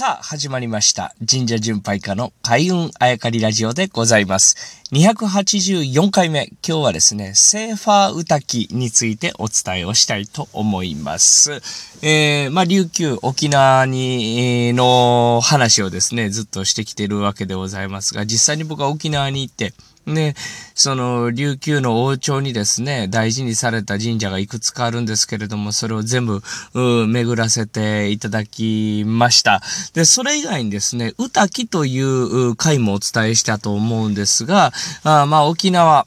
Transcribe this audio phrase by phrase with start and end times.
[0.00, 1.12] さあ、始まりました。
[1.28, 4.84] 神社巡拝家の開運あやかりラジオでございます。
[4.92, 6.52] 284回目。
[6.64, 11.60] 今日はですね、セーファー歌きについてお伝えをしたいと思います。
[12.00, 19.74] えー、まあ、琉球、沖縄に、の話をですね、ずっとしてきてるわけでございますが、実際に僕は沖縄に行って、
[20.06, 20.34] ね、
[20.74, 26.42] その、琉球の王朝にですね、大事にされた神社がいくつかあるんですけれども、それを全部、
[26.74, 29.62] 巡らせていただきました。
[29.92, 34.72] で、それ以外にですね、歌木という回もお伝えしたと思うんですが、
[35.04, 36.06] あまあ、沖縄、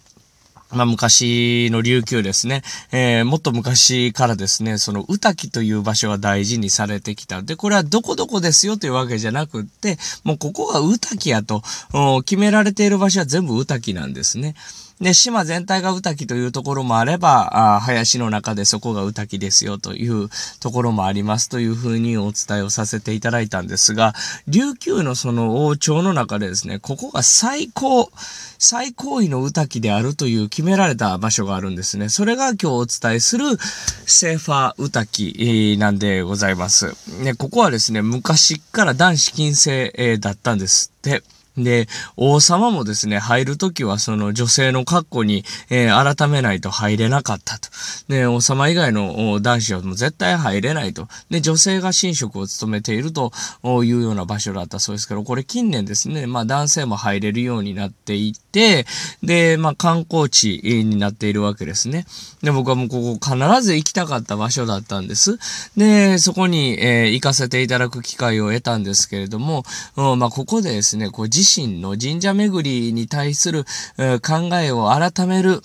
[0.73, 2.63] まあ、昔の琉球ですね。
[2.91, 7.41] えー、もっと昔からですね、その、歌木という場所が大事にされてきた。
[7.41, 11.62] で、これはどこどこですよというわけじゃなくって、もうここが歌木やと、
[12.26, 14.55] 決められている場所は全部歌木なんですね。
[15.02, 20.29] で、島全体が歌木というところもあれば、あ林の中でそこが歌木ですよという
[20.59, 24.13] ところもありますというふうにお伝えをさせていただいたんですが、
[24.48, 28.12] 琉球のその王朝の中でですね、ここが最高、
[28.59, 32.09] 最高位の歌木であるという決められた場所があるんですね。
[32.09, 33.45] それが今日お伝えする
[34.05, 36.95] セーファー歌きなんでございます。
[37.21, 41.23] ね、ここはですね、昔から男子禁制だったんですって。
[41.57, 47.70] で、王様もですね、入るときはその女性の格好に、えー、改めないと入れなかったと。
[48.08, 51.08] で、王様以外の男子はもう絶対入れないと。
[51.30, 53.32] で、女性が神職を務めていると
[53.84, 58.86] いうような場所だったそうですけど、これ近年ですね、まあ男性も入れるようになっていて、
[59.21, 62.05] で、まあ観光地になっているわけですね。
[62.41, 65.38] で、僕はもうここ必ず行きたかった場所だったんです。
[65.75, 69.63] で、そこに、えー、行かせていただく機会を得たんですけれども、
[69.96, 73.66] まあここでですね、こう自身の神社巡りに対する、
[74.22, 75.62] 考えを改める、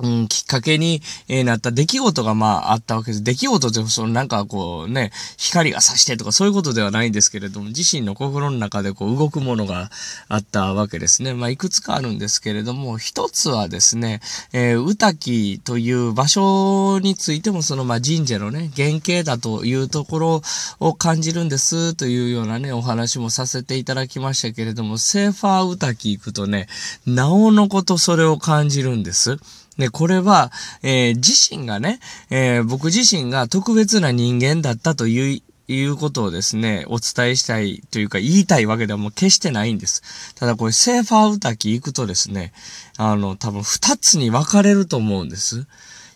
[0.00, 3.24] うん、きっかけに、えー、なった出来事がまああったわけです。
[3.24, 9.90] 出来事って、そのなんかこうね、光が差してとかそういうことではないんですけれども、自身の心の中でこう動くものが
[10.28, 11.34] あったわけですね。
[11.34, 14.20] まあいくつかあるんですけれども、一つはですね、
[14.52, 20.42] えー、歌木という場所についてもそのまあ神社のね、原型だというところ
[20.78, 26.68] を感じるんですというようなね、お話もさせていただきましたけれども、セーファー歌木行くとね、
[27.04, 29.38] なおのことそれを感じるんです。
[29.78, 30.50] で、これは、
[30.82, 32.00] えー、自身がね、
[32.30, 40.34] えー、僕自身が特別な人間だったといういうことをですね、お伝えしたいというか言いたいわけではもう決してないんです。
[40.34, 42.52] ただこれセーファー歌キ行くとですね、
[42.96, 45.66] あの、多分二つに分かれると思うんです。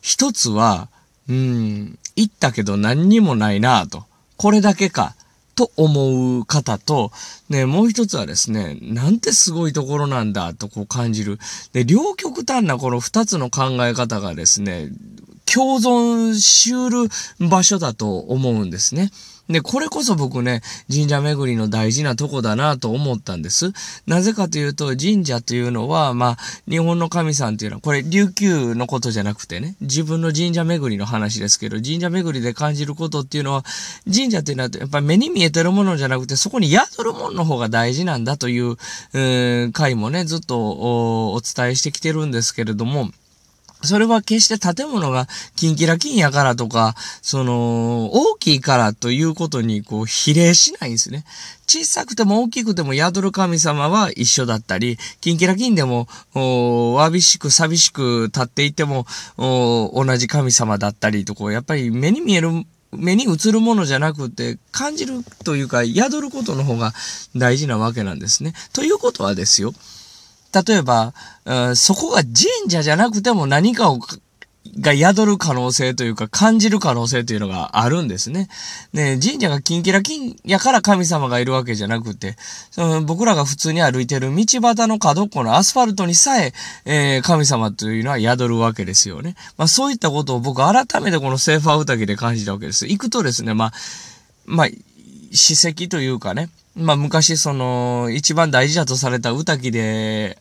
[0.01, 0.89] 一つは、
[1.28, 4.05] うん、行ったけど何にもないなぁと。
[4.39, 5.15] これだけか。
[5.55, 7.13] と思う方と、
[7.49, 11.39] ね、もう一つはですね、なんてすごいところなんだとこう感じる。
[11.73, 14.91] で、両極端なこの二つの考え方がですね、
[15.53, 17.09] 共存しうる
[17.41, 19.11] 場所だと思うんですね。
[19.49, 23.73] で、これこそ僕ね、神社巡りの大事なとこだなと思ったんです。
[24.07, 26.37] なぜかというと、神社というのは、まあ、
[26.69, 33.65] 日本の神さんというのは、これ、琉球のことじゃなくてね、自分の神社巡りの話ですけど、神社巡りで感じることっていうのは、
[34.13, 38.77] 神社っていうのは、やっぱり目に見えてるものじゃなくて、そこに宿るものの方が大事なんだという、
[39.15, 43.11] う回もね、ずっとお伝えしてきてるんですけれども、
[43.82, 45.26] それは決して建物が
[45.56, 51.25] キンキラキンやからとか、その、大きいからということにこう比例しないんですね。
[51.66, 59.06] 小さくても大きくても宿る神様は一緒だったり、キンキラキンでも、おわびしく寂しく立っていても、
[59.37, 62.50] お同じ神様だったりとこう、やっぱり目に見える
[62.92, 66.92] 目に映るものじゃなくて、感じるというか、宿ることの方が
[67.34, 68.53] 大事なわけなんですね。
[68.75, 69.72] ということはですよ。
[70.53, 71.15] 例えば、
[71.75, 73.99] そこが神社じゃなくても何かを
[74.79, 78.49] が宿る可能性というか感じる可能性というのがあるんですね。
[78.93, 82.37] ね神社がキンキラキンやから神様がいるわけじゃなくて、
[82.71, 86.53] その僕らが普通に歩いてる道端の角っこのアスファルトにさえ
[86.84, 89.34] えー、神様というのは宿るわけですよね。
[89.59, 92.87] まあそういったことを僕改めてこのセーファー宴で感じたわけです。
[92.87, 93.72] 行くとですね、まあ、
[94.47, 94.69] まあ、
[95.33, 100.39] 史跡というかね、まあ昔その一番大事だとされた歌木で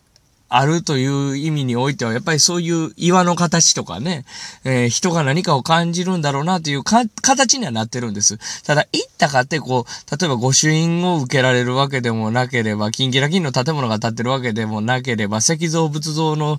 [0.54, 4.26] あるという意味においては、やっぱりそういう岩の形とかね、
[4.64, 8.38] えー、人が何かを感じるんだろうなというか、形にはなってるんです。
[8.62, 16.58] ただ、行ったかってこう、例えば御朱印を受けられるわけでもなければ、金キラ金の建物が建ってるわけでもなければ、石像仏像の、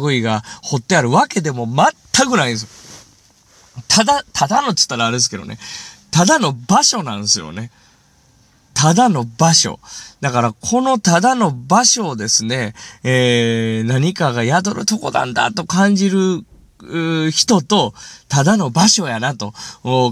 [0.00, 2.68] 類が掘ってあるわけでも全くないんですよ。
[3.88, 5.58] ただ、ただのっつったらあれですけどね。
[6.14, 7.72] ただの場所なんですよね。
[8.72, 9.80] ただの場所。
[10.20, 12.72] だから、このただの場所をですね、
[13.02, 16.44] えー、何かが宿るとこなんだと感じる
[17.32, 17.94] 人と、
[18.28, 19.52] ただの場所やなと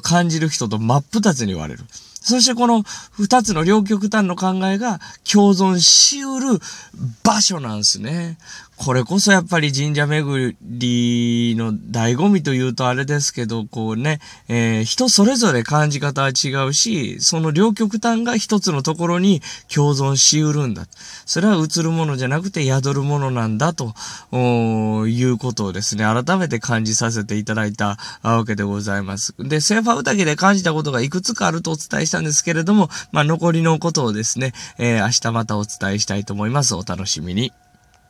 [0.03, 1.85] 感じる人と真っ二つに言われる。
[2.21, 2.83] そしてこの
[3.13, 4.99] 二つの両極端の考えが
[5.31, 6.59] 共存しうる
[7.23, 8.39] 場所なんですね。
[8.85, 14.19] これこそやっぱり神社巡りの醍醐味というとあれですけど、こうね、
[14.49, 19.41] えー、人それぞれ感じ方は違うし、その両極端が一つのところに
[19.73, 20.89] 共存しうるんだ。
[21.27, 23.95] それは映るものじゃなくて宿るものなんだと
[25.07, 29.33] いうことをですね、改めて感じさせていただいたわけでございます。
[29.39, 36.75] で、セーファー宴で感じたことがいくつかあるとお伝えしたんですけれども、まあ残りのことをですね、えー、明日またお伝えしたいと思います。
[36.75, 37.53] お楽しみに。